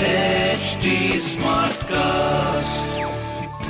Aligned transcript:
HT 0.00 1.20
Smartcast. 1.20 2.88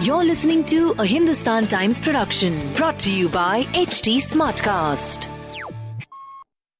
You're 0.06 0.22
listening 0.24 0.64
to 0.66 0.94
a 1.00 1.04
Hindustan 1.04 1.66
Times 1.66 1.98
production 1.98 2.72
brought 2.74 3.00
to 3.00 3.10
you 3.10 3.28
by 3.28 3.64
HT 3.72 4.18
Smartcast. 4.18 5.26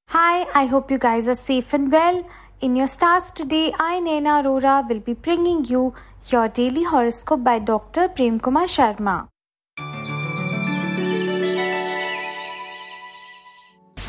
Hi, 0.07 0.45
I 0.55 0.67
hope 0.67 0.89
you 0.89 0.97
guys 0.97 1.27
are 1.27 1.35
safe 1.35 1.73
and 1.73 1.91
well. 1.91 2.25
In 2.61 2.77
your 2.77 2.87
stars 2.87 3.29
today, 3.29 3.73
I, 3.77 3.99
Naina 3.99 4.41
Arora, 4.41 4.87
will 4.87 5.01
be 5.01 5.15
bringing 5.15 5.65
you 5.65 5.93
your 6.29 6.47
daily 6.47 6.85
horoscope 6.85 7.43
by 7.43 7.59
Dr. 7.59 8.07
Prem 8.07 8.39
Kumar 8.39 8.67
Sharma. 8.67 9.27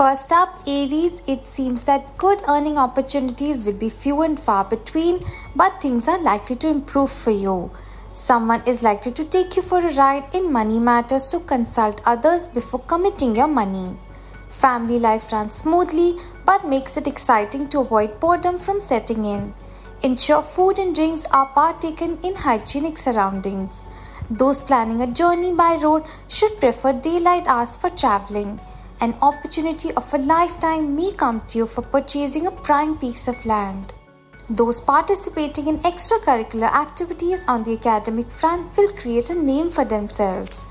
First 0.02 0.32
up, 0.32 0.52
Aries, 0.66 1.22
it 1.28 1.46
seems 1.46 1.84
that 1.84 2.18
good 2.18 2.42
earning 2.48 2.76
opportunities 2.76 3.62
will 3.62 3.78
be 3.82 3.88
few 3.88 4.22
and 4.22 4.36
far 4.36 4.64
between, 4.64 5.24
but 5.54 5.80
things 5.80 6.08
are 6.08 6.20
likely 6.20 6.56
to 6.56 6.66
improve 6.66 7.12
for 7.12 7.30
you. 7.30 7.70
Someone 8.12 8.64
is 8.66 8.82
likely 8.82 9.12
to 9.12 9.24
take 9.24 9.54
you 9.54 9.62
for 9.62 9.78
a 9.78 9.94
ride 9.94 10.24
in 10.34 10.52
money 10.52 10.80
matters, 10.80 11.26
so 11.26 11.38
consult 11.38 12.00
others 12.04 12.48
before 12.48 12.80
committing 12.80 13.36
your 13.36 13.46
money. 13.46 13.96
Family 14.50 14.98
life 14.98 15.30
runs 15.30 15.54
smoothly, 15.54 16.18
but 16.44 16.66
makes 16.66 16.96
it 16.96 17.06
exciting 17.06 17.68
to 17.68 17.78
avoid 17.78 18.18
boredom 18.18 18.58
from 18.58 18.80
setting 18.80 19.24
in. 19.24 19.54
Ensure 20.02 20.42
food 20.42 20.80
and 20.80 20.96
drinks 20.96 21.26
are 21.26 21.46
partaken 21.46 22.18
in 22.24 22.34
hygienic 22.34 22.98
surroundings. 22.98 23.86
Those 24.28 24.60
planning 24.60 25.00
a 25.00 25.06
journey 25.06 25.52
by 25.52 25.76
road 25.76 26.02
should 26.26 26.58
prefer 26.58 26.92
daylight 26.92 27.46
hours 27.46 27.76
for 27.76 27.88
traveling. 27.88 28.58
An 29.04 29.16
opportunity 29.20 29.90
of 29.94 30.14
a 30.14 30.18
lifetime 30.18 30.94
may 30.94 31.10
come 31.12 31.40
to 31.48 31.58
you 31.58 31.66
for 31.66 31.82
purchasing 31.82 32.46
a 32.46 32.52
prime 32.52 32.96
piece 32.98 33.26
of 33.26 33.44
land. 33.44 33.92
Those 34.48 34.80
participating 34.80 35.66
in 35.66 35.80
extracurricular 35.80 36.72
activities 36.72 37.44
on 37.48 37.64
the 37.64 37.72
academic 37.72 38.30
front 38.30 38.76
will 38.76 38.92
create 38.92 39.28
a 39.30 39.34
name 39.34 39.70
for 39.70 39.84
themselves. 39.84 40.64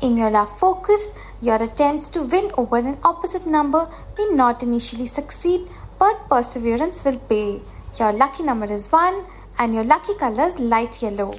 In 0.00 0.16
your 0.16 0.30
love 0.30 0.58
focus, 0.58 1.12
your 1.40 1.62
attempts 1.62 2.08
to 2.08 2.22
win 2.22 2.50
over 2.58 2.78
an 2.78 2.98
opposite 3.04 3.46
number 3.46 3.88
may 4.18 4.26
not 4.32 4.64
initially 4.64 5.06
succeed, 5.06 5.68
but 6.00 6.28
perseverance 6.28 7.04
will 7.04 7.18
pay. 7.18 7.60
Your 8.00 8.12
lucky 8.12 8.42
number 8.42 8.66
is 8.66 8.90
1 8.90 9.24
and 9.60 9.72
your 9.72 9.84
lucky 9.84 10.16
color 10.16 10.48
is 10.48 10.58
light 10.58 11.00
yellow. 11.00 11.34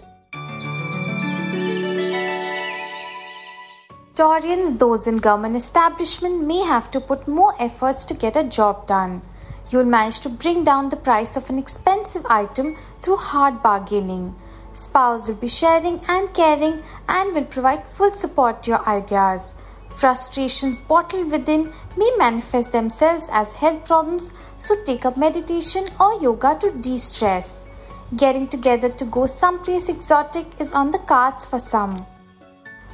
Taurians, 4.18 4.80
those 4.80 5.06
in 5.06 5.18
government 5.18 5.56
establishment 5.56 6.44
may 6.44 6.64
have 6.64 6.90
to 6.90 7.00
put 7.00 7.28
more 7.28 7.54
efforts 7.62 8.04
to 8.04 8.16
get 8.16 8.36
a 8.36 8.44
job 8.44 8.88
done. 8.88 9.22
You'll 9.70 9.84
manage 9.84 10.22
to 10.22 10.30
bring 10.30 10.64
down 10.64 10.90
the 10.90 10.96
price 10.96 11.38
of 11.38 11.52
an 11.52 11.60
expensive 11.60 12.26
item 12.28 12.78
through 13.04 13.18
hard 13.18 13.62
bargaining. 13.62 14.34
Spouse 14.74 15.28
will 15.28 15.36
be 15.36 15.48
sharing 15.48 16.02
and 16.08 16.34
caring 16.34 16.82
and 17.08 17.36
will 17.36 17.46
provide 17.46 17.88
full 17.90 18.10
support 18.10 18.64
to 18.64 18.72
your 18.72 18.90
ideas. 18.90 19.54
Frustrations 20.00 20.82
bottled 20.82 21.32
within 21.32 21.72
may 21.96 22.12
manifest 22.18 22.72
themselves 22.72 23.30
as 23.32 23.54
health 23.54 23.86
problems, 23.86 24.34
so 24.58 24.84
take 24.84 25.06
up 25.06 25.16
meditation 25.16 25.90
or 26.00 26.20
yoga 26.20 26.58
to 26.60 26.72
de 26.72 26.98
stress. 26.98 27.68
Getting 28.16 28.48
together 28.48 28.90
to 28.90 29.06
go 29.06 29.28
someplace 29.28 29.90
exotic 29.90 30.48
is 30.60 30.74
on 30.74 30.90
the 30.90 31.06
cards 31.14 31.46
for 31.46 31.60
some. 31.60 32.08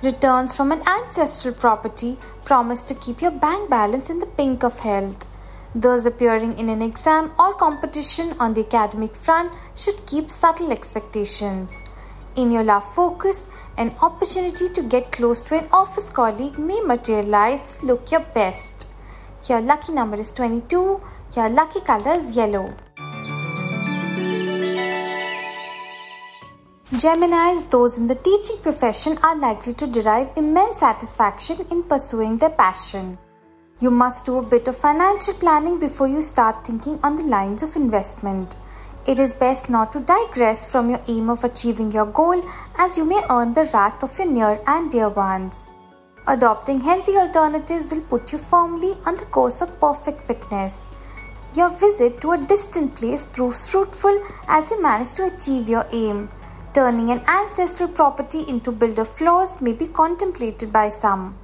Returns 0.04 0.54
from 0.54 0.74
an 0.74 0.82
ancestral 0.86 1.54
property 1.54 2.18
promise 2.44 2.84
to 2.84 2.94
keep 2.94 3.22
your 3.22 3.32
bank 3.32 3.70
balance 3.70 4.10
in 4.10 4.20
the 4.20 4.26
pink 4.26 4.62
of 4.62 4.80
health. 4.80 5.26
Those 5.74 6.06
appearing 6.06 6.58
in 6.60 6.68
an 6.68 6.82
exam 6.82 7.32
or 7.40 7.54
competition 7.54 8.34
on 8.38 8.54
the 8.54 8.66
academic 8.66 9.16
front 9.16 9.54
should 9.78 10.06
keep 10.06 10.30
subtle 10.30 10.74
expectations. 10.74 11.82
In 12.36 12.52
your 12.52 12.66
love 12.66 12.84
focus, 12.94 13.48
an 13.78 13.96
opportunity 14.02 14.68
to 14.68 14.82
get 14.82 15.14
close 15.14 15.42
to 15.44 15.58
an 15.58 15.70
office 15.72 16.10
colleague 16.10 16.60
may 16.60 16.82
materialize. 16.82 17.82
Look 17.82 18.12
your 18.12 18.26
best. 18.36 18.88
Your 19.48 19.62
lucky 19.62 19.94
number 19.94 20.18
is 20.18 20.34
22. 20.34 21.02
Your 21.38 21.50
lucky 21.50 21.80
color 21.80 22.16
is 22.16 22.36
yellow. 22.36 22.74
Geminis, 26.94 27.68
those 27.72 27.98
in 27.98 28.06
the 28.06 28.14
teaching 28.14 28.58
profession, 28.62 29.18
are 29.24 29.36
likely 29.36 29.74
to 29.74 29.88
derive 29.88 30.38
immense 30.38 30.82
satisfaction 30.82 31.66
in 31.72 31.82
pursuing 31.82 32.38
their 32.38 32.52
passion. 32.52 33.18
You 33.80 33.90
must 33.90 34.28
do 34.28 34.38
a 34.38 34.44
bit 34.44 34.68
of 34.68 34.78
financial 34.78 35.34
planning 35.34 35.80
before 35.80 36.08
you 36.08 36.22
start 36.22 36.64
thinking 36.64 37.00
on 37.02 37.16
the 37.16 37.24
lines 37.24 37.64
of 37.64 37.76
investment. 37.76 38.58
It 39.08 39.18
is 39.18 39.34
best 39.34 39.72
not 39.72 39.92
to 39.94 40.02
digress 40.02 40.72
from 40.72 40.92
your 40.92 41.02
aim 41.08 41.32
of 41.32 41.44
achieving 41.44 41.92
your 41.92 42.06
goal 42.06 42.44
as 42.78 42.96
you 42.96 43.06
may 43.06 43.24
earn 43.28 43.54
the 43.54 43.68
wrath 43.74 44.04
of 44.04 44.16
your 44.20 44.30
near 44.30 44.62
and 44.68 44.92
dear 44.92 45.10
ones. 45.10 45.72
Adopting 46.28 46.80
healthy 46.80 47.18
alternatives 47.18 47.92
will 47.92 48.02
put 48.02 48.32
you 48.32 48.38
firmly 48.38 48.96
on 49.08 49.18
the 49.18 49.26
course 49.26 49.62
of 49.62 49.80
perfect 49.80 50.22
fitness. 50.22 50.92
Your 51.56 51.72
visit 51.72 52.22
to 52.22 52.34
a 52.34 52.38
distant 52.38 52.96
place 52.96 53.26
proves 53.26 53.68
fruitful 53.68 54.24
as 54.48 54.70
you 54.70 54.80
manage 54.80 55.16
to 55.16 55.26
achieve 55.26 55.68
your 55.68 55.88
aim. 55.92 56.30
Turning 56.74 57.12
an 57.12 57.22
ancestral 57.28 57.88
property 57.88 58.44
into 58.48 58.72
builder 58.72 59.06
floors 59.06 59.62
may 59.62 59.74
be 59.74 59.86
contemplated 59.86 60.74
by 60.74 60.90
some. 60.90 61.38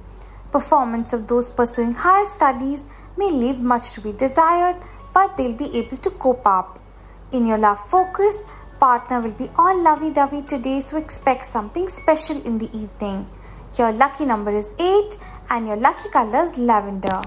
Performance 0.50 1.12
of 1.12 1.28
those 1.28 1.48
pursuing 1.48 1.92
higher 1.92 2.26
studies 2.26 2.88
may 3.16 3.30
leave 3.30 3.60
much 3.60 3.92
to 3.92 4.00
be 4.00 4.12
desired, 4.12 4.74
but 5.14 5.36
they'll 5.36 5.52
be 5.52 5.78
able 5.78 5.96
to 5.98 6.10
cope 6.10 6.44
up. 6.44 6.80
In 7.30 7.46
your 7.46 7.58
love 7.58 7.78
focus, 7.88 8.44
partner 8.80 9.20
will 9.20 9.30
be 9.30 9.48
all 9.56 9.80
lovey 9.80 10.10
dovey 10.10 10.42
today, 10.42 10.80
so 10.80 10.96
expect 10.96 11.46
something 11.46 11.88
special 11.88 12.44
in 12.44 12.58
the 12.58 12.70
evening. 12.76 13.28
Your 13.78 13.92
lucky 13.92 14.24
number 14.24 14.50
is 14.50 14.74
8 14.80 15.16
and 15.50 15.68
your 15.68 15.76
lucky 15.76 16.08
color 16.08 16.42
is 16.42 16.58
lavender. 16.58 17.22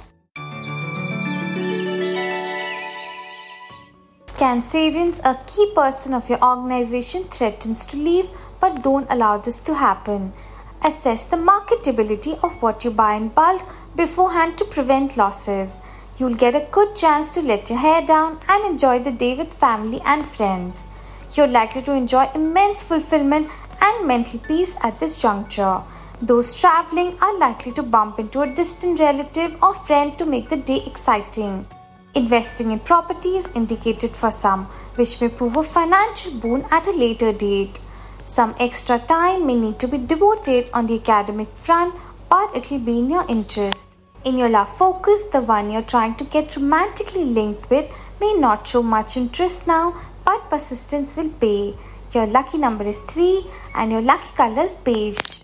Cancerians, 4.43 5.21
a 5.23 5.39
key 5.47 5.71
person 5.73 6.13
of 6.13 6.29
your 6.29 6.43
organization 6.43 7.23
threatens 7.29 7.85
to 7.85 7.95
leave, 7.95 8.27
but 8.59 8.83
don't 8.83 9.07
allow 9.09 9.37
this 9.37 9.61
to 9.61 9.73
happen. 9.73 10.33
Assess 10.83 11.23
the 11.23 11.37
marketability 11.37 12.33
of 12.43 12.61
what 12.61 12.83
you 12.83 12.91
buy 12.91 13.13
in 13.13 13.29
bulk 13.29 13.61
beforehand 13.95 14.57
to 14.57 14.65
prevent 14.65 15.15
losses. 15.15 15.79
You'll 16.17 16.35
get 16.35 16.55
a 16.55 16.67
good 16.71 16.93
chance 16.93 17.33
to 17.35 17.41
let 17.41 17.69
your 17.69 17.79
hair 17.79 18.05
down 18.05 18.37
and 18.49 18.65
enjoy 18.65 18.99
the 18.99 19.11
day 19.11 19.33
with 19.33 19.53
family 19.53 20.01
and 20.03 20.27
friends. 20.27 20.87
You're 21.35 21.47
likely 21.47 21.83
to 21.83 21.93
enjoy 21.93 22.29
immense 22.35 22.83
fulfillment 22.83 23.49
and 23.79 24.05
mental 24.05 24.41
peace 24.41 24.75
at 24.81 24.99
this 24.99 25.21
juncture. 25.21 25.81
Those 26.21 26.53
traveling 26.53 27.17
are 27.21 27.39
likely 27.39 27.71
to 27.79 27.81
bump 27.81 28.19
into 28.19 28.41
a 28.41 28.53
distant 28.53 28.99
relative 28.99 29.55
or 29.63 29.73
friend 29.73 30.17
to 30.17 30.25
make 30.25 30.49
the 30.49 30.57
day 30.57 30.83
exciting. 30.85 31.65
Investing 32.15 32.69
in 32.69 32.79
property 32.79 33.37
is 33.37 33.47
indicated 33.55 34.15
for 34.15 34.31
some, 34.31 34.65
which 34.97 35.19
may 35.19 35.29
prove 35.29 35.57
a 35.57 35.63
financial 35.63 36.31
boon 36.33 36.63
at 36.69 36.85
a 36.85 36.91
later 36.91 37.33
date. 37.33 37.79
Some 38.23 38.53
extra 38.59 38.99
time 38.99 39.47
may 39.47 39.55
need 39.55 39.79
to 39.79 39.87
be 39.87 39.97
devoted 39.97 40.67
on 40.73 40.85
the 40.85 40.99
academic 40.99 41.47
front, 41.55 41.95
but 42.29 42.55
it 42.55 42.69
will 42.69 42.79
be 42.79 42.99
in 42.99 43.09
your 43.09 43.25
interest. 43.27 43.89
In 44.25 44.37
your 44.37 44.49
love 44.49 44.77
focus, 44.77 45.25
the 45.31 45.41
one 45.41 45.71
you're 45.71 45.81
trying 45.81 46.13
to 46.17 46.23
get 46.23 46.55
romantically 46.55 47.25
linked 47.25 47.67
with 47.71 47.91
may 48.21 48.33
not 48.33 48.67
show 48.67 48.83
much 48.83 49.17
interest 49.17 49.65
now, 49.65 49.99
but 50.23 50.51
persistence 50.51 51.15
will 51.15 51.29
pay. 51.29 51.75
Your 52.11 52.27
lucky 52.27 52.59
number 52.59 52.87
is 52.87 52.99
3 52.99 53.43
and 53.73 53.91
your 53.91 54.01
lucky 54.01 54.35
color 54.35 54.65
is 54.65 54.75
beige. 54.75 55.42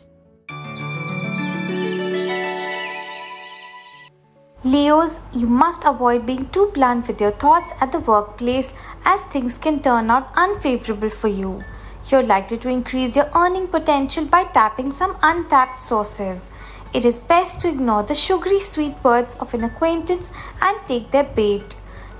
Leos, 4.70 5.20
you 5.34 5.48
must 5.48 5.84
avoid 5.84 6.28
being 6.28 6.48
too 6.50 6.70
blunt 6.76 7.08
with 7.08 7.20
your 7.20 7.32
thoughts 7.32 7.72
at 7.82 7.92
the 7.92 8.00
workplace 8.00 8.72
as 9.04 9.20
things 9.22 9.58
can 9.58 9.82
turn 9.82 10.12
out 10.12 10.30
unfavorable 10.36 11.10
for 11.10 11.28
you. 11.28 11.64
You're 12.10 12.22
likely 12.22 12.60
to 12.60 12.70
increase 12.70 13.16
your 13.16 13.32
earning 13.34 13.68
potential 13.68 14.26
by 14.26 14.44
tapping 14.44 14.92
some 14.92 15.18
untapped 15.24 15.82
sources. 15.82 16.52
It 16.94 17.04
is 17.04 17.18
best 17.18 17.62
to 17.62 17.70
ignore 17.70 18.04
the 18.04 18.14
sugary 18.14 18.62
sweet 18.62 19.04
words 19.04 19.34
of 19.40 19.56
an 19.56 19.64
acquaintance 19.64 20.32
and 20.62 20.78
take 20.88 21.10
their 21.10 21.24
bait. 21.24 21.76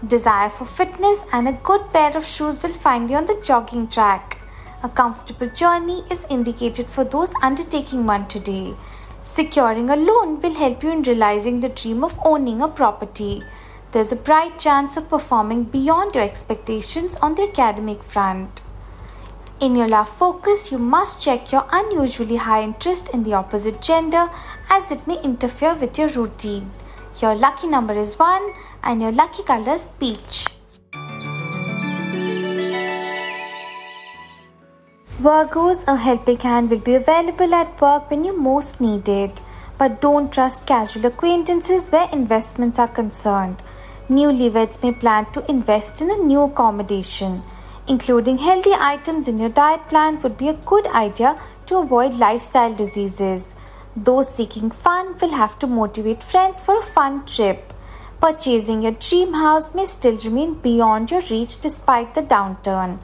Desire 0.08 0.50
for 0.50 0.66
fitness 0.66 1.22
and 1.32 1.48
a 1.48 1.60
good 1.70 1.94
pair 1.94 2.18
of 2.18 2.26
shoes 2.26 2.64
will 2.64 2.80
find 2.88 3.12
you 3.12 3.18
on 3.18 3.28
the 3.28 3.40
jogging 3.44 3.88
track. 3.88 4.40
A 4.82 4.90
comfortable 4.90 5.50
journey 5.50 6.04
is 6.10 6.26
indicated 6.32 6.88
for 6.88 7.04
those 7.04 7.32
undertaking 7.44 8.08
one 8.08 8.28
today. 8.28 8.74
Securing 9.24 9.90
a 9.90 9.96
loan 9.96 10.40
will 10.40 10.54
help 10.54 10.84
you 10.84 10.92
in 10.92 11.04
realizing 11.04 11.60
the 11.60 11.70
dream 11.70 12.04
of 12.04 12.20
owning 12.26 12.62
a 12.62 12.68
property. 12.68 13.44
There's 13.92 14.12
a 14.12 14.16
bright 14.16 14.58
chance 14.58 14.98
of 14.98 15.10
performing 15.10 15.64
beyond 15.66 16.16
your 16.16 16.24
expectations 16.24 17.16
on 17.18 17.36
the 17.36 17.44
academic 17.44 18.04
front. 18.04 18.62
In 19.60 19.76
your 19.76 19.88
love 19.88 20.10
focus, 20.10 20.72
you 20.72 20.78
must 20.78 21.22
check 21.22 21.52
your 21.52 21.66
unusually 21.72 22.38
high 22.38 22.64
interest 22.64 23.10
in 23.14 23.24
the 23.24 23.34
opposite 23.34 23.82
gender 23.82 24.30
as 24.70 24.92
it 24.92 25.06
may 25.06 25.22
interfere 25.22 25.76
with 25.76 25.98
your 25.98 26.10
routine. 26.10 26.72
Your 27.22 27.36
lucky 27.36 27.68
number 27.68 27.94
is 27.94 28.18
1 28.18 28.54
and 28.84 29.02
your 29.02 29.12
lucky 29.12 29.44
color 29.44 29.74
is 29.74 29.90
peach. 30.00 30.59
Virgos, 35.24 35.84
a 35.86 35.98
helping 35.98 36.40
hand 36.40 36.70
will 36.70 36.80
be 36.80 36.96
available 36.96 37.54
at 37.54 37.82
work 37.82 38.10
when 38.10 38.24
you 38.24 38.40
most 38.42 38.80
need 38.80 39.10
it. 39.10 39.42
But 39.78 40.00
don't 40.00 40.32
trust 40.32 40.66
casual 40.66 41.08
acquaintances 41.08 41.90
where 41.90 42.08
investments 42.14 42.80
are 42.80 42.88
concerned. 42.88 43.62
Newlyweds 44.10 44.82
may 44.82 44.94
plan 44.94 45.26
to 45.34 45.44
invest 45.52 46.02
in 46.02 46.10
a 46.10 46.16
new 46.16 46.44
accommodation. 46.44 47.44
Including 47.86 48.38
healthy 48.38 48.72
items 48.72 49.28
in 49.28 49.40
your 49.40 49.50
diet 49.50 49.86
plan 49.90 50.20
would 50.20 50.38
be 50.38 50.48
a 50.48 50.62
good 50.72 50.88
idea 50.88 51.38
to 51.66 51.80
avoid 51.80 52.14
lifestyle 52.14 52.74
diseases. 52.74 53.54
Those 53.98 54.34
seeking 54.34 54.72
fun 54.72 55.18
will 55.20 55.32
have 55.32 55.60
to 55.60 55.68
motivate 55.68 56.24
friends 56.24 56.62
for 56.62 56.80
a 56.80 56.90
fun 56.94 57.26
trip. 57.26 57.74
Purchasing 58.22 58.84
your 58.84 58.94
dream 58.94 59.34
house 59.34 59.76
may 59.76 59.86
still 59.86 60.18
remain 60.20 60.54
beyond 60.54 61.12
your 61.12 61.24
reach 61.30 61.60
despite 61.60 62.16
the 62.16 62.22
downturn 62.22 63.00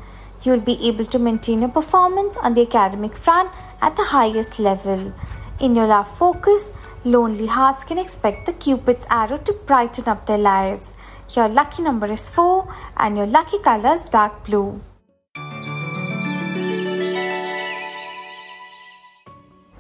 you'll 0.46 0.60
be 0.60 0.78
able 0.88 1.06
to 1.06 1.20
maintain 1.20 1.62
your 1.62 1.70
performance 1.70 2.38
on 2.38 2.54
the 2.54 2.62
academic 2.62 3.16
front 3.16 3.50
at 3.82 3.96
the 3.96 4.04
highest 4.04 4.60
level. 4.60 5.14
In 5.60 5.76
your 5.76 5.88
love 5.88 6.08
focus, 6.18 6.72
lonely 7.04 7.48
hearts 7.48 7.84
can 7.84 7.98
expect 7.98 8.46
the 8.46 8.54
Cupid's 8.54 9.06
arrow 9.10 9.38
to 9.38 9.54
brighten 9.54 10.08
up 10.08 10.26
their 10.26 10.38
lives. 10.38 10.94
Your 11.36 11.48
lucky 11.48 11.82
number 11.82 12.12
is 12.12 12.30
4 12.30 12.74
and 12.98 13.18
your 13.18 13.26
lucky 13.26 13.60
color 13.60 13.96
is 13.96 14.10
dark 14.10 14.46
blue. 14.46 14.82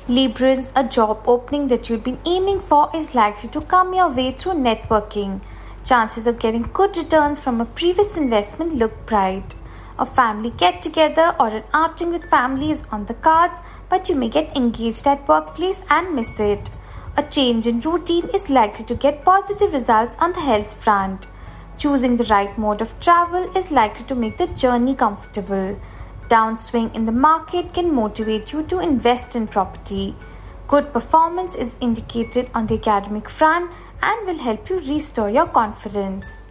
Librans, 0.07 0.71
a 0.75 0.83
job 0.83 1.23
opening 1.25 1.67
that 1.67 1.89
you've 1.89 2.03
been 2.03 2.19
aiming 2.25 2.59
for 2.59 2.89
is 2.95 3.15
likely 3.15 3.49
to 3.49 3.61
come 3.61 3.93
your 3.93 4.09
way 4.09 4.31
through 4.31 4.53
networking. 4.53 5.41
Chances 5.83 6.27
of 6.27 6.39
getting 6.39 6.69
good 6.73 6.95
returns 6.95 7.41
from 7.41 7.59
a 7.59 7.65
previous 7.65 8.15
investment 8.15 8.75
look 8.75 9.05
bright. 9.07 9.54
A 9.97 10.05
family 10.05 10.49
get 10.49 10.81
together 10.81 11.33
or 11.39 11.47
an 11.47 11.63
outing 11.73 12.11
with 12.11 12.29
family 12.29 12.71
is 12.71 12.83
on 12.91 13.05
the 13.05 13.13
cards, 13.13 13.61
but 13.87 14.09
you 14.09 14.15
may 14.15 14.27
get 14.27 14.55
engaged 14.57 15.07
at 15.07 15.25
workplace 15.25 15.83
and 15.89 16.13
miss 16.13 16.37
it. 16.39 16.69
A 17.15 17.23
change 17.23 17.65
in 17.65 17.79
routine 17.79 18.27
is 18.33 18.49
likely 18.49 18.83
to 18.85 18.95
get 18.95 19.23
positive 19.23 19.71
results 19.71 20.17
on 20.19 20.33
the 20.33 20.41
health 20.41 20.73
front. 20.73 21.27
Choosing 21.77 22.17
the 22.17 22.25
right 22.25 22.57
mode 22.57 22.81
of 22.81 22.99
travel 22.99 23.49
is 23.55 23.71
likely 23.71 24.05
to 24.07 24.15
make 24.15 24.37
the 24.37 24.47
journey 24.47 24.95
comfortable. 24.95 25.79
Downswing 26.27 26.93
in 26.93 27.05
the 27.05 27.13
market 27.13 27.73
can 27.73 27.95
motivate 27.95 28.51
you 28.51 28.63
to 28.63 28.79
invest 28.79 29.35
in 29.35 29.47
property. 29.47 30.13
Good 30.67 30.91
performance 30.91 31.55
is 31.55 31.75
indicated 31.79 32.49
on 32.53 32.67
the 32.67 32.75
academic 32.75 33.29
front 33.29 33.71
and 34.01 34.27
will 34.27 34.39
help 34.39 34.69
you 34.69 34.79
restore 34.79 35.29
your 35.29 35.47
confidence. 35.47 36.41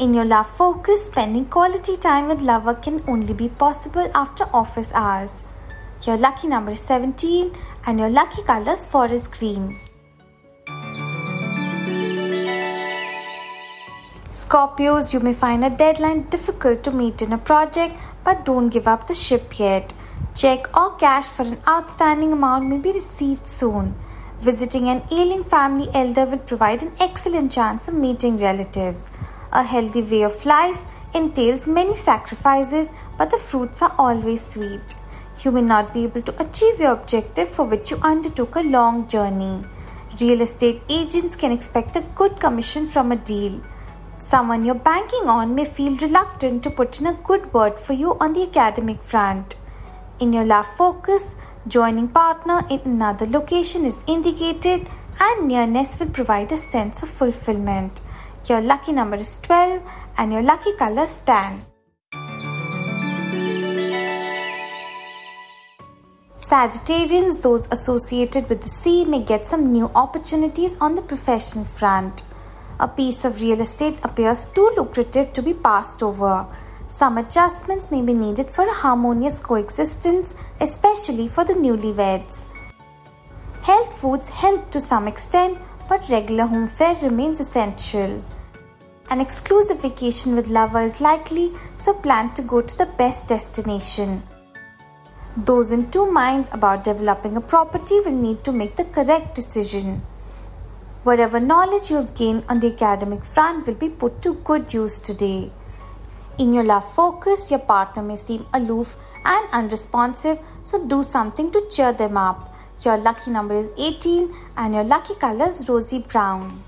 In 0.00 0.14
your 0.14 0.24
love 0.24 0.48
focus, 0.48 1.08
spending 1.08 1.44
quality 1.44 1.94
time 1.94 2.26
with 2.26 2.40
lover 2.40 2.72
can 2.72 3.02
only 3.06 3.34
be 3.34 3.50
possible 3.50 4.10
after 4.14 4.44
office 4.44 4.92
hours. 4.94 5.42
Your 6.06 6.16
lucky 6.16 6.48
number 6.48 6.72
is 6.72 6.80
17 6.80 7.54
and 7.86 7.98
your 7.98 8.08
lucky 8.08 8.42
color 8.42 8.72
is 8.72 8.88
forest 8.88 9.30
green. 9.38 9.76
Scorpios, 14.32 15.12
you 15.12 15.20
may 15.20 15.34
find 15.34 15.66
a 15.66 15.68
deadline 15.68 16.22
difficult 16.30 16.82
to 16.84 16.90
meet 16.90 17.20
in 17.20 17.34
a 17.34 17.36
project, 17.36 17.98
but 18.24 18.46
don't 18.46 18.70
give 18.70 18.88
up 18.88 19.06
the 19.06 19.12
ship 19.12 19.58
yet. 19.58 19.92
Check 20.34 20.74
or 20.74 20.96
cash 20.96 21.26
for 21.26 21.42
an 21.42 21.58
outstanding 21.68 22.32
amount 22.32 22.68
may 22.68 22.78
be 22.78 22.92
received 22.92 23.46
soon. 23.46 23.94
Visiting 24.40 24.88
an 24.88 25.02
ailing 25.12 25.44
family 25.44 25.90
elder 25.92 26.24
will 26.24 26.38
provide 26.38 26.82
an 26.82 26.92
excellent 26.98 27.52
chance 27.52 27.86
of 27.86 27.92
meeting 27.92 28.38
relatives. 28.38 29.10
A 29.52 29.64
healthy 29.64 30.02
way 30.02 30.22
of 30.22 30.46
life 30.46 30.84
entails 31.12 31.66
many 31.66 31.96
sacrifices, 31.96 32.90
but 33.18 33.30
the 33.30 33.38
fruits 33.38 33.82
are 33.82 33.94
always 33.98 34.46
sweet. 34.46 34.94
You 35.42 35.50
may 35.50 35.62
not 35.62 35.92
be 35.92 36.04
able 36.04 36.22
to 36.22 36.40
achieve 36.40 36.78
your 36.78 36.92
objective 36.92 37.48
for 37.48 37.64
which 37.64 37.90
you 37.90 37.96
undertook 37.98 38.54
a 38.54 38.60
long 38.60 39.08
journey. 39.08 39.64
Real 40.20 40.42
estate 40.42 40.82
agents 40.88 41.34
can 41.34 41.50
expect 41.50 41.96
a 41.96 42.04
good 42.14 42.38
commission 42.38 42.86
from 42.86 43.10
a 43.10 43.16
deal. 43.16 43.60
Someone 44.14 44.64
you're 44.64 44.74
banking 44.74 45.28
on 45.28 45.54
may 45.54 45.64
feel 45.64 45.96
reluctant 45.96 46.62
to 46.62 46.70
put 46.70 47.00
in 47.00 47.06
a 47.06 47.14
good 47.14 47.52
word 47.52 47.80
for 47.80 47.94
you 47.94 48.16
on 48.20 48.34
the 48.34 48.42
academic 48.42 49.02
front. 49.02 49.56
In 50.20 50.32
your 50.32 50.44
love 50.44 50.66
focus, 50.76 51.34
joining 51.66 52.08
partner 52.08 52.62
in 52.70 52.80
another 52.84 53.26
location 53.26 53.86
is 53.86 54.04
indicated 54.06 54.86
and 55.18 55.48
nearness 55.48 55.98
will 55.98 56.10
provide 56.10 56.52
a 56.52 56.58
sense 56.58 57.02
of 57.02 57.08
fulfillment. 57.08 58.02
Your 58.50 58.60
lucky 58.60 58.90
number 58.90 59.14
is 59.14 59.40
12 59.42 59.80
and 60.18 60.32
your 60.32 60.42
lucky 60.42 60.72
color 60.76 61.04
is 61.04 61.18
tan. 61.18 61.64
Sagittarians, 66.36 67.40
those 67.42 67.68
associated 67.70 68.48
with 68.48 68.60
the 68.62 68.68
sea, 68.68 69.04
may 69.04 69.20
get 69.20 69.46
some 69.46 69.70
new 69.70 69.88
opportunities 69.94 70.76
on 70.80 70.96
the 70.96 71.02
profession 71.02 71.64
front. 71.64 72.22
A 72.80 72.88
piece 72.88 73.24
of 73.24 73.40
real 73.40 73.60
estate 73.60 74.00
appears 74.02 74.46
too 74.46 74.68
lucrative 74.76 75.32
to 75.34 75.42
be 75.42 75.54
passed 75.54 76.02
over. 76.02 76.44
Some 76.88 77.18
adjustments 77.18 77.92
may 77.92 78.02
be 78.02 78.14
needed 78.14 78.50
for 78.50 78.64
a 78.64 78.74
harmonious 78.82 79.38
coexistence, 79.38 80.34
especially 80.58 81.28
for 81.28 81.44
the 81.44 81.54
newlyweds. 81.54 82.46
Health 83.62 83.96
foods 83.96 84.28
help 84.28 84.72
to 84.72 84.80
some 84.80 85.06
extent, 85.06 85.56
but 85.88 86.08
regular 86.08 86.46
home 86.46 86.66
fare 86.66 86.96
remains 86.96 87.38
essential. 87.38 88.20
An 89.10 89.20
exclusive 89.20 89.82
vacation 89.82 90.36
with 90.36 90.46
lover 90.46 90.80
is 90.80 91.00
likely, 91.00 91.52
so 91.74 91.92
plan 91.92 92.32
to 92.34 92.42
go 92.42 92.60
to 92.62 92.78
the 92.78 92.86
best 92.86 93.26
destination. 93.26 94.22
Those 95.36 95.72
in 95.72 95.90
two 95.90 96.08
minds 96.12 96.48
about 96.52 96.84
developing 96.84 97.36
a 97.36 97.40
property 97.40 97.98
will 97.98 98.12
need 98.12 98.44
to 98.44 98.52
make 98.52 98.76
the 98.76 98.84
correct 98.84 99.34
decision. 99.34 100.02
Whatever 101.02 101.40
knowledge 101.40 101.90
you 101.90 101.96
have 101.96 102.14
gained 102.14 102.44
on 102.48 102.60
the 102.60 102.72
academic 102.72 103.24
front 103.24 103.66
will 103.66 103.74
be 103.74 103.88
put 103.88 104.22
to 104.22 104.34
good 104.44 104.72
use 104.72 105.00
today. 105.00 105.50
In 106.38 106.52
your 106.52 106.64
love 106.64 106.94
focus, 106.94 107.50
your 107.50 107.58
partner 107.58 108.04
may 108.04 108.16
seem 108.16 108.46
aloof 108.54 108.96
and 109.24 109.48
unresponsive, 109.52 110.38
so 110.62 110.86
do 110.86 111.02
something 111.02 111.50
to 111.50 111.66
cheer 111.68 111.92
them 111.92 112.16
up. 112.16 112.54
Your 112.84 112.96
lucky 112.96 113.32
number 113.32 113.56
is 113.56 113.72
18 113.76 114.32
and 114.56 114.72
your 114.72 114.84
lucky 114.84 115.16
color 115.16 115.48
is 115.48 115.68
rosy 115.68 115.98
brown. 115.98 116.62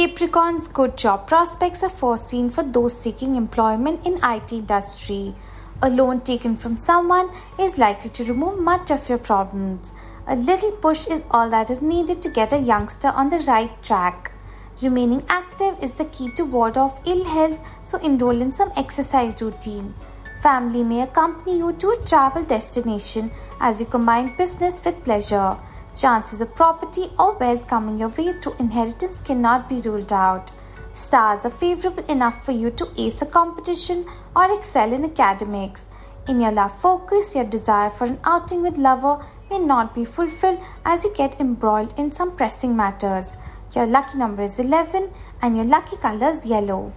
Capricorn's 0.00 0.66
good 0.66 0.96
job 0.96 1.26
prospects 1.26 1.82
are 1.82 1.90
foreseen 1.90 2.48
for 2.48 2.62
those 2.62 2.98
seeking 2.98 3.34
employment 3.34 4.06
in 4.06 4.18
IT 4.24 4.50
industry. 4.50 5.34
A 5.82 5.90
loan 5.90 6.22
taken 6.22 6.56
from 6.56 6.78
someone 6.78 7.28
is 7.58 7.76
likely 7.76 8.08
to 8.12 8.24
remove 8.24 8.58
much 8.58 8.90
of 8.90 9.10
your 9.10 9.18
problems. 9.18 9.92
A 10.26 10.34
little 10.34 10.72
push 10.72 11.06
is 11.06 11.22
all 11.30 11.50
that 11.50 11.68
is 11.68 11.82
needed 11.82 12.22
to 12.22 12.30
get 12.30 12.54
a 12.54 12.58
youngster 12.58 13.08
on 13.08 13.28
the 13.28 13.40
right 13.40 13.70
track. 13.82 14.32
Remaining 14.80 15.22
active 15.28 15.76
is 15.82 15.96
the 15.96 16.06
key 16.06 16.30
to 16.30 16.46
ward 16.46 16.78
off 16.78 17.06
ill 17.06 17.24
health, 17.24 17.60
so 17.82 17.98
enroll 17.98 18.40
in 18.40 18.52
some 18.52 18.72
exercise 18.78 19.42
routine. 19.42 19.92
Family 20.40 20.82
may 20.82 21.02
accompany 21.02 21.58
you 21.58 21.74
to 21.74 21.90
a 21.90 22.04
travel 22.06 22.42
destination 22.42 23.30
as 23.60 23.80
you 23.80 23.86
combine 23.86 24.34
business 24.38 24.80
with 24.82 25.04
pleasure. 25.04 25.58
Chances 25.94 26.40
of 26.40 26.54
property 26.54 27.10
or 27.18 27.36
wealth 27.36 27.66
coming 27.66 27.98
your 27.98 28.10
way 28.10 28.32
through 28.32 28.54
inheritance 28.58 29.20
cannot 29.20 29.68
be 29.68 29.80
ruled 29.80 30.12
out. 30.12 30.50
Stars 30.94 31.44
are 31.44 31.50
favorable 31.50 32.04
enough 32.06 32.44
for 32.44 32.52
you 32.52 32.70
to 32.70 32.88
ace 32.96 33.22
a 33.22 33.26
competition 33.26 34.06
or 34.34 34.52
excel 34.56 34.92
in 34.92 35.04
academics. 35.04 35.86
In 36.28 36.40
your 36.40 36.52
love 36.52 36.78
focus, 36.80 37.34
your 37.34 37.44
desire 37.44 37.90
for 37.90 38.04
an 38.04 38.18
outing 38.24 38.62
with 38.62 38.78
lover 38.78 39.24
may 39.50 39.58
not 39.58 39.94
be 39.94 40.04
fulfilled 40.04 40.60
as 40.84 41.04
you 41.04 41.12
get 41.14 41.40
embroiled 41.40 41.92
in 41.98 42.12
some 42.12 42.36
pressing 42.36 42.76
matters. 42.76 43.36
Your 43.74 43.86
lucky 43.86 44.18
number 44.18 44.42
is 44.42 44.58
11 44.58 45.10
and 45.42 45.56
your 45.56 45.64
lucky 45.64 45.96
color 45.96 46.30
is 46.30 46.46
yellow. 46.46 46.92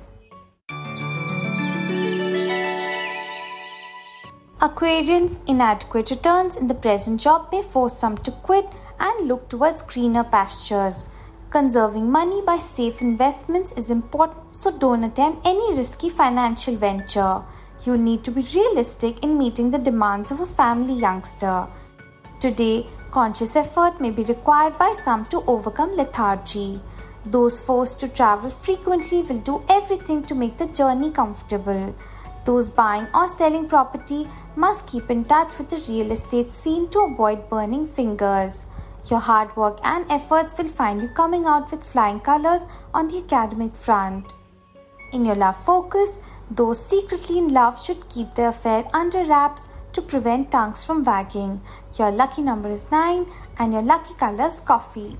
Aquarians' 4.59 5.37
inadequate 5.45 6.09
returns 6.09 6.55
in 6.55 6.67
the 6.67 6.73
present 6.73 7.19
job 7.19 7.49
may 7.51 7.61
force 7.61 7.97
some 7.97 8.17
to 8.19 8.31
quit 8.31 8.65
and 8.99 9.27
look 9.27 9.49
towards 9.49 9.81
greener 9.81 10.23
pastures. 10.23 11.05
Conserving 11.49 12.09
money 12.11 12.41
by 12.41 12.57
safe 12.57 13.01
investments 13.01 13.71
is 13.73 13.91
important, 13.91 14.55
so 14.55 14.71
don't 14.71 15.03
attempt 15.03 15.45
any 15.45 15.75
risky 15.75 16.09
financial 16.09 16.75
venture. 16.75 17.43
You'll 17.85 17.97
need 17.97 18.23
to 18.23 18.31
be 18.31 18.47
realistic 18.55 19.23
in 19.23 19.37
meeting 19.37 19.69
the 19.69 19.77
demands 19.77 20.31
of 20.31 20.39
a 20.39 20.45
family 20.45 20.93
youngster. 20.93 21.67
Today, 22.39 22.87
conscious 23.11 23.55
effort 23.55 24.01
may 24.01 24.09
be 24.09 24.23
required 24.23 24.77
by 24.77 24.95
some 25.03 25.25
to 25.27 25.43
overcome 25.45 25.95
lethargy. 25.95 26.81
Those 27.25 27.61
forced 27.61 27.99
to 27.99 28.07
travel 28.07 28.49
frequently 28.49 29.21
will 29.21 29.39
do 29.39 29.63
everything 29.69 30.23
to 30.23 30.35
make 30.35 30.57
the 30.57 30.67
journey 30.67 31.11
comfortable. 31.11 31.95
Those 32.45 32.67
buying 32.67 33.07
or 33.13 33.29
selling 33.29 33.69
property 33.69 34.27
must 34.55 34.87
keep 34.87 35.09
in 35.09 35.23
touch 35.23 35.57
with 35.57 35.69
the 35.69 35.81
real 35.87 36.11
estate 36.11 36.51
scene 36.51 36.89
to 36.89 36.99
avoid 36.99 37.49
burning 37.49 37.87
fingers. 37.87 38.65
Your 39.09 39.19
hard 39.19 39.55
work 39.57 39.79
and 39.83 40.05
efforts 40.09 40.57
will 40.57 40.69
find 40.69 41.01
you 41.01 41.09
coming 41.09 41.45
out 41.45 41.71
with 41.71 41.83
flying 41.83 42.19
colors 42.21 42.61
on 42.93 43.09
the 43.09 43.17
academic 43.17 43.75
front. 43.75 44.31
In 45.11 45.25
your 45.25 45.35
love 45.35 45.63
focus, 45.63 46.21
those 46.49 46.83
secretly 46.83 47.37
in 47.37 47.49
love 47.49 47.83
should 47.83 48.09
keep 48.09 48.33
their 48.33 48.49
affair 48.49 48.85
under 48.93 49.23
wraps 49.23 49.69
to 49.93 50.01
prevent 50.01 50.51
tongues 50.51 50.85
from 50.85 51.03
wagging. 51.03 51.61
Your 51.99 52.11
lucky 52.11 52.41
number 52.41 52.69
is 52.69 52.89
9 52.91 53.25
and 53.59 53.73
your 53.73 53.81
lucky 53.81 54.13
color 54.15 54.45
is 54.45 54.61
coffee. 54.61 55.17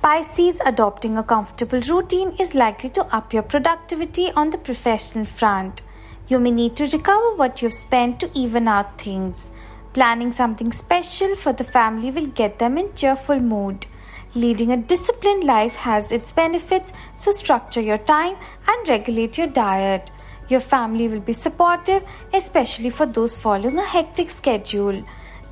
Pisces 0.00 0.58
adopting 0.64 1.18
a 1.18 1.22
comfortable 1.22 1.80
routine 1.80 2.34
is 2.40 2.54
likely 2.54 2.88
to 2.90 3.04
up 3.14 3.32
your 3.32 3.42
productivity 3.42 4.30
on 4.32 4.50
the 4.50 4.56
professional 4.56 5.26
front. 5.26 5.82
You 6.28 6.38
may 6.38 6.50
need 6.50 6.76
to 6.76 6.86
recover 6.86 7.34
what 7.36 7.62
you've 7.62 7.72
spent 7.72 8.20
to 8.20 8.30
even 8.34 8.68
out 8.68 9.00
things. 9.00 9.50
Planning 9.94 10.32
something 10.32 10.72
special 10.72 11.34
for 11.34 11.54
the 11.54 11.64
family 11.64 12.10
will 12.10 12.26
get 12.26 12.58
them 12.58 12.76
in 12.76 12.92
cheerful 12.94 13.40
mood. 13.40 13.86
Leading 14.34 14.70
a 14.70 14.76
disciplined 14.76 15.44
life 15.44 15.74
has 15.76 16.12
its 16.12 16.30
benefits, 16.30 16.92
so 17.16 17.32
structure 17.32 17.80
your 17.80 17.96
time 17.96 18.36
and 18.68 18.88
regulate 18.88 19.38
your 19.38 19.46
diet. 19.46 20.10
Your 20.48 20.60
family 20.60 21.08
will 21.08 21.20
be 21.20 21.32
supportive, 21.32 22.02
especially 22.34 22.90
for 22.90 23.06
those 23.06 23.38
following 23.38 23.78
a 23.78 23.86
hectic 23.86 24.30
schedule. 24.30 25.02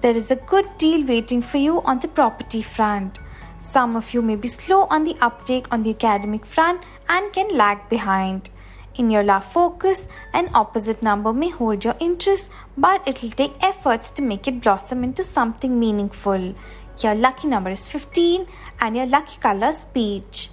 There 0.03 0.17
is 0.17 0.31
a 0.31 0.37
good 0.37 0.67
deal 0.77 1.07
waiting 1.07 1.41
for 1.41 1.57
you 1.57 1.81
on 1.83 2.01
the 2.01 2.09
property 2.09 2.61
front. 2.61 3.19
Some 3.61 3.97
of 3.97 4.13
you 4.13 4.21
may 4.21 4.37
be 4.37 4.49
slow 4.49 4.85
on 4.91 5.05
the 5.05 5.17
uptake 5.23 5.67
on 5.71 5.85
the 5.85 5.91
academic 5.91 6.45
front 6.45 6.85
and 7.09 7.33
can 7.33 7.49
lag 7.57 7.89
behind. 7.89 8.51
In 8.99 9.11
your 9.11 9.23
love 9.23 9.45
focus, 9.53 10.09
an 10.33 10.49
opposite 10.55 11.03
number 11.03 11.31
may 11.33 11.51
hold 11.51 11.85
your 11.85 11.97
interest, 12.01 12.51
but 12.79 13.07
it 13.07 13.23
will 13.23 13.31
take 13.31 13.53
efforts 13.63 14.11
to 14.13 14.23
make 14.23 14.49
it 14.49 14.63
blossom 14.63 15.05
into 15.05 15.23
something 15.23 15.79
meaningful. 15.79 16.55
Your 17.01 17.15
lucky 17.15 17.47
number 17.47 17.71
is 17.71 17.89
15 17.89 18.47
and 18.81 18.97
your 18.97 19.05
lucky 19.05 19.39
color 19.39 19.69
is 19.69 19.85
peach. 19.85 20.49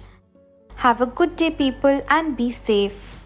Have 0.76 1.00
a 1.00 1.06
good 1.06 1.36
day, 1.36 1.52
people, 1.52 2.04
and 2.10 2.36
be 2.36 2.52
safe. 2.52 3.22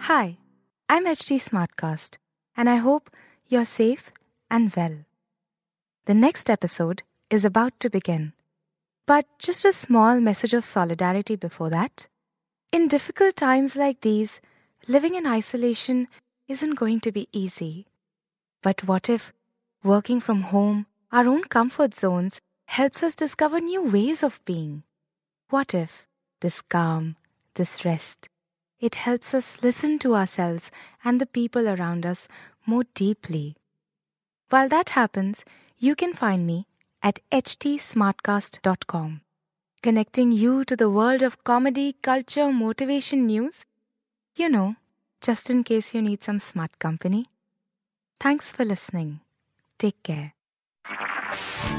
Hi, 0.00 0.38
I'm 0.88 1.06
HT 1.06 1.40
Smartcast, 1.40 2.18
and 2.56 2.68
I 2.68 2.76
hope 2.76 3.10
you're 3.48 3.64
safe 3.64 4.12
and 4.50 4.74
well. 4.74 5.04
The 6.06 6.14
next 6.14 6.48
episode 6.48 7.02
is 7.30 7.44
about 7.44 7.78
to 7.80 7.90
begin, 7.90 8.32
but 9.06 9.26
just 9.38 9.64
a 9.64 9.72
small 9.72 10.20
message 10.20 10.54
of 10.54 10.64
solidarity 10.64 11.36
before 11.36 11.70
that. 11.70 12.06
In 12.72 12.88
difficult 12.88 13.36
times 13.36 13.76
like 13.76 14.00
these, 14.00 14.40
living 14.88 15.14
in 15.14 15.26
isolation 15.26 16.08
isn't 16.48 16.74
going 16.74 17.00
to 17.00 17.12
be 17.12 17.28
easy. 17.32 17.86
But 18.62 18.84
what 18.84 19.08
if 19.08 19.32
working 19.82 20.20
from 20.20 20.42
home, 20.42 20.86
our 21.12 21.26
own 21.26 21.44
comfort 21.44 21.94
zones, 21.94 22.40
helps 22.66 23.02
us 23.02 23.14
discover 23.14 23.60
new 23.60 23.82
ways 23.82 24.22
of 24.22 24.40
being? 24.44 24.82
What 25.50 25.74
if 25.74 26.06
this 26.40 26.62
calm, 26.62 27.16
this 27.54 27.84
rest, 27.84 28.28
it 28.80 28.96
helps 28.96 29.32
us 29.32 29.58
listen 29.62 29.98
to 30.00 30.14
ourselves 30.14 30.70
and 31.04 31.20
the 31.20 31.26
people 31.26 31.68
around 31.68 32.04
us 32.04 32.26
more 32.66 32.84
deeply. 32.94 33.56
While 34.50 34.68
that 34.68 34.90
happens, 34.90 35.44
you 35.78 35.94
can 35.94 36.12
find 36.12 36.46
me 36.46 36.66
at 37.02 37.20
htsmartcast.com, 37.30 39.20
connecting 39.82 40.32
you 40.32 40.64
to 40.64 40.76
the 40.76 40.90
world 40.90 41.22
of 41.22 41.42
comedy, 41.44 41.96
culture, 42.02 42.50
motivation 42.52 43.26
news. 43.26 43.64
You 44.36 44.48
know, 44.48 44.76
just 45.20 45.50
in 45.50 45.64
case 45.64 45.94
you 45.94 46.02
need 46.02 46.22
some 46.24 46.38
smart 46.38 46.78
company. 46.78 47.26
Thanks 48.20 48.50
for 48.50 48.64
listening. 48.64 49.20
Take 49.78 50.02
care. 50.02 50.34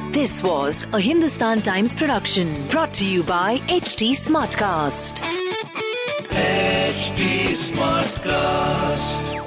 This 0.09 0.41
was 0.41 0.85
a 0.93 0.99
Hindustan 0.99 1.61
Times 1.61 1.93
production 1.93 2.67
brought 2.69 2.93
to 2.95 3.05
you 3.05 3.23
by 3.23 3.57
HT 3.67 4.11
Smartcast. 4.11 5.21
HT 6.29 7.55
Smartcast. 7.69 9.44